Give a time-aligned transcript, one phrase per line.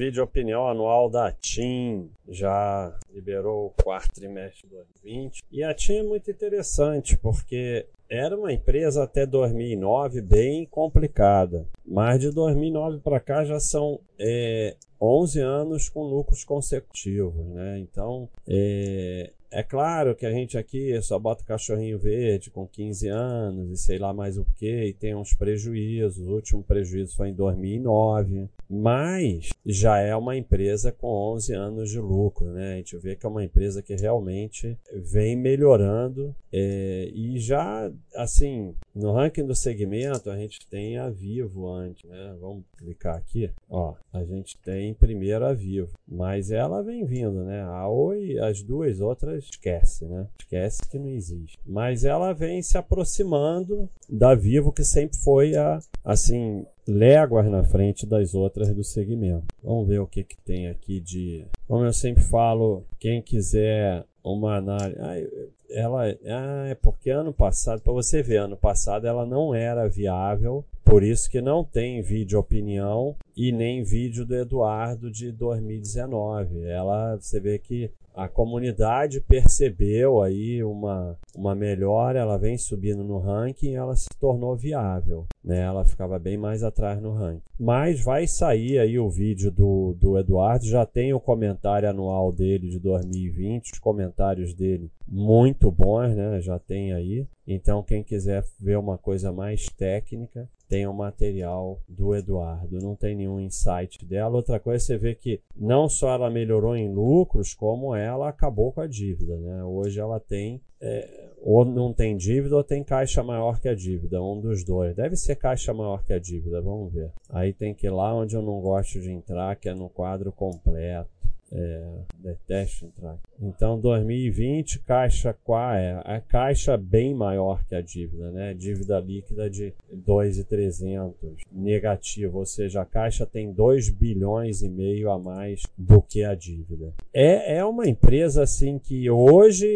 [0.00, 2.10] vídeo opinião anual da TIM.
[2.26, 5.42] Já liberou o quarto trimestre de 2020.
[5.52, 11.68] E a TIM é muito interessante porque era uma empresa até 2009 bem complicada.
[11.84, 17.44] Mas de 2009 para cá já são é, 11 anos com lucros consecutivos.
[17.48, 17.80] Né?
[17.80, 23.70] Então, é, é claro que a gente aqui só bota cachorrinho verde com 15 anos
[23.70, 26.26] e sei lá mais o que, e tem uns prejuízos.
[26.26, 31.98] O último prejuízo foi em 2009, mas já é uma empresa com 11 anos de
[31.98, 32.74] lucro, né?
[32.74, 38.74] A gente vê que é uma empresa que realmente vem melhorando é, e já, assim,
[38.94, 42.36] no ranking do segmento a gente tem a Vivo antes, né?
[42.40, 47.62] Vamos clicar aqui, ó, a gente tem primeiro a Vivo, mas ela vem vindo, né?
[47.62, 50.26] A Oi, as duas outras esquece, né?
[50.38, 51.58] Esquece que não existe.
[51.66, 58.06] Mas ela vem se aproximando da Vivo, que sempre foi a, assim, léguas na frente
[58.06, 59.46] das outras do segmento.
[59.62, 61.44] Vamos ver o que, que tem aqui de.
[61.66, 64.98] Como eu sempre falo, quem quiser uma análise.
[65.00, 69.88] Ah, ela ah, é porque ano passado, para você ver, ano passado ela não era
[69.88, 76.64] viável, por isso que não tem vídeo opinião e nem vídeo do Eduardo de 2019.
[76.64, 83.18] Ela, você vê que a comunidade percebeu aí uma, uma melhora, ela vem subindo no
[83.18, 85.60] ranking, ela se tornou viável, né?
[85.60, 87.42] Ela ficava bem mais atrás no ranking.
[87.58, 92.68] Mas vai sair aí o vídeo do, do Eduardo, já tem o comentário anual dele
[92.68, 96.40] de 2020, os comentários dele muito bons, né?
[96.40, 97.26] Já tem aí.
[97.46, 103.16] Então quem quiser ver uma coisa mais técnica, tem o material do Eduardo, não tem
[103.16, 104.36] nenhum insight dela.
[104.36, 108.80] Outra coisa, você vê que não só ela melhorou em lucros, como ela acabou com
[108.80, 109.36] a dívida.
[109.36, 109.64] Né?
[109.64, 114.22] Hoje ela tem, é, ou não tem dívida ou tem caixa maior que a dívida,
[114.22, 114.94] um dos dois.
[114.94, 117.10] Deve ser caixa maior que a dívida, vamos ver.
[117.30, 120.30] Aí tem que ir lá onde eu não gosto de entrar, que é no quadro
[120.30, 121.10] completo.
[121.52, 123.18] É, detesto entrar.
[123.40, 126.00] Então, 2020, caixa qual é?
[126.04, 128.54] A caixa bem maior que a dívida, né?
[128.54, 135.18] Dívida líquida de 2,300 negativo, ou seja, a caixa tem 2 bilhões e meio a
[135.18, 136.94] mais do que a dívida.
[137.12, 139.66] É, é uma empresa assim que hoje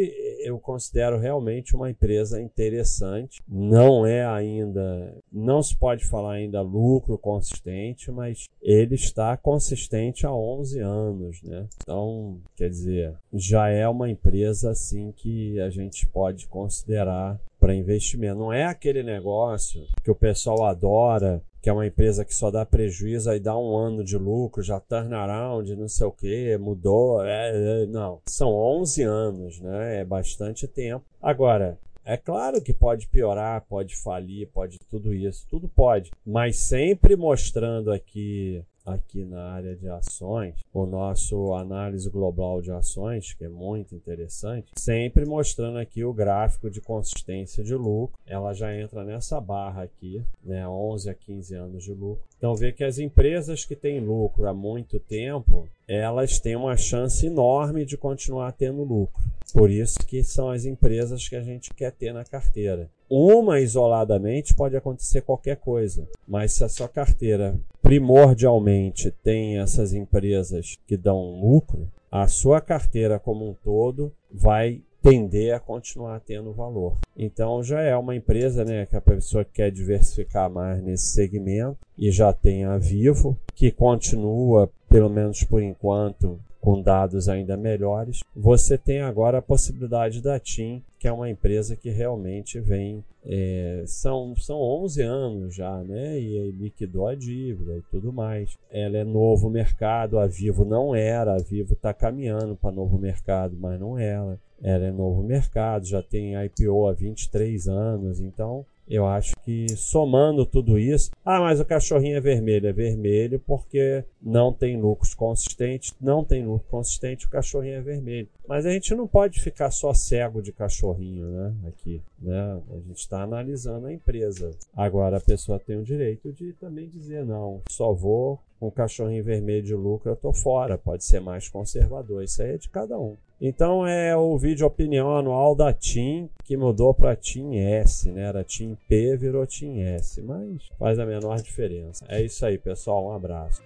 [0.45, 3.43] eu considero realmente uma empresa interessante.
[3.49, 10.33] Não é ainda, não se pode falar ainda lucro consistente, mas ele está consistente há
[10.33, 11.67] 11 anos, né?
[11.83, 18.39] Então, quer dizer, já é uma empresa assim que a gente pode considerar para investimento.
[18.39, 22.67] Não é aquele negócio que o pessoal adora, que é uma empresa que só dá
[22.67, 27.25] prejuízo e dá um ano de lucro, já turnaround, não sei o que, mudou.
[27.25, 30.03] É, é, não, são 11 anos, né?
[30.03, 31.07] É bastante tempo.
[31.23, 37.17] Agora, é claro que pode piorar, pode falir, pode tudo isso, tudo pode, mas sempre
[37.17, 43.49] mostrando aqui aqui na área de ações, o nosso análise global de ações, que é
[43.49, 48.19] muito interessante, sempre mostrando aqui o gráfico de consistência de lucro.
[48.27, 52.25] Ela já entra nessa barra aqui, né, 11 a 15 anos de lucro.
[52.37, 57.27] Então vê que as empresas que têm lucro há muito tempo, elas têm uma chance
[57.27, 59.23] enorme de continuar tendo lucro.
[59.53, 62.91] Por isso que são as empresas que a gente quer ter na carteira.
[63.17, 70.77] Uma isoladamente pode acontecer qualquer coisa, mas se a sua carteira primordialmente tem essas empresas
[70.85, 76.97] que dão lucro, a sua carteira como um todo vai tender a continuar tendo valor.
[77.17, 82.11] Então já é uma empresa né, que a pessoa quer diversificar mais nesse segmento e
[82.11, 88.25] já tem a Vivo, que continua, pelo menos por enquanto, com dados ainda melhores.
[88.35, 93.05] Você tem agora a possibilidade da TIM, que é uma empresa que realmente vem.
[93.23, 96.19] É, são, são 11 anos já, né?
[96.19, 98.57] E liquidou a dívida e tudo mais.
[98.71, 103.55] Ela é novo mercado, a Vivo não era, a Vivo está caminhando para novo mercado,
[103.61, 104.41] mas não era.
[104.63, 110.45] Ela é novo mercado, já tem IPO há 23 anos, então eu acho que somando
[110.45, 115.95] tudo isso, ah, mas o cachorrinho é vermelho, é vermelho porque não tem lucros consistentes,
[116.01, 118.29] não tem lucro consistente, o cachorrinho é vermelho.
[118.47, 121.55] Mas a gente não pode ficar só cego de cachorrinho, né?
[121.69, 122.61] Aqui, né?
[122.71, 124.51] A gente está analisando a empresa.
[124.77, 129.63] Agora a pessoa tem o direito de também dizer não, só vou com cachorrinho vermelho
[129.63, 130.79] de lucro, eu tô fora.
[130.79, 132.23] Pode ser mais conservador.
[132.23, 133.17] Isso aí é de cada um.
[133.47, 138.23] Então é o vídeo opinião anual da TIM que mudou para TIM S, né?
[138.23, 142.07] Era TIM P, virou TIM S, mas faz a menor diferença.
[142.09, 143.05] É isso aí, pessoal.
[143.05, 143.63] Um abraço.